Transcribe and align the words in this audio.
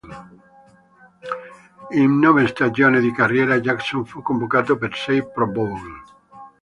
In 1.91 2.17
nove 2.17 2.47
stagioni 2.47 2.99
di 3.01 3.13
carriera, 3.13 3.59
Jackson 3.59 4.03
fu 4.03 4.23
convocato 4.23 4.75
per 4.75 4.95
sei 4.95 5.23
Pro 5.23 5.47
Bowl. 5.47 5.79